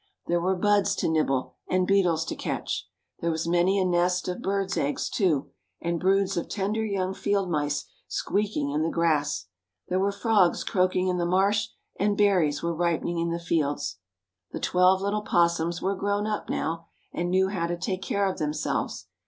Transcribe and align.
There 0.25 0.41
were 0.41 0.55
buds 0.55 0.95
to 0.95 1.07
nibble 1.07 1.53
and 1.69 1.85
beetles 1.85 2.25
to 2.25 2.35
catch. 2.35 2.87
There 3.19 3.29
was 3.29 3.47
many 3.47 3.77
a 3.77 3.85
nest 3.85 4.27
of 4.27 4.41
birds' 4.41 4.75
eggs, 4.75 5.07
too, 5.07 5.51
and 5.79 5.99
broods 5.99 6.35
of 6.35 6.49
tender 6.49 6.83
young 6.83 7.13
field 7.13 7.51
mice 7.51 7.85
squeaking 8.07 8.71
in 8.71 8.81
the 8.81 8.89
grass. 8.89 9.45
There 9.89 9.99
were 9.99 10.11
frogs 10.11 10.63
croaking 10.63 11.07
in 11.07 11.19
the 11.19 11.25
marsh, 11.27 11.67
and 11.99 12.17
berries 12.17 12.63
were 12.63 12.73
ripening 12.73 13.19
in 13.19 13.29
the 13.29 13.37
fields. 13.37 13.97
The 14.51 14.59
twelve 14.59 15.03
little 15.03 15.19
opossums 15.19 15.83
were 15.83 15.93
grown 15.93 16.25
up 16.25 16.49
now, 16.49 16.87
and 17.13 17.29
knew 17.29 17.49
how 17.49 17.67
to 17.67 17.77
take 17.77 18.01
care 18.01 18.25
of 18.27 18.39
themselves. 18.39 19.05